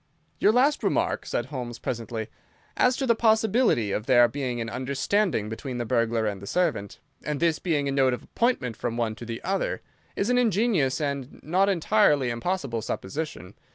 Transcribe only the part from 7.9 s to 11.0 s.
note of appointment from one to the other, is an ingenious